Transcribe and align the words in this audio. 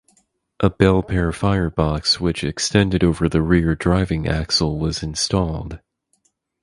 A 0.59 0.71
Belpaire 0.71 1.31
firebox 1.31 2.19
which 2.19 2.43
extended 2.43 3.03
over 3.03 3.29
the 3.29 3.43
rear 3.43 3.75
driving 3.75 4.27
axle 4.27 4.79
was 4.79 5.03
installed. 5.03 5.79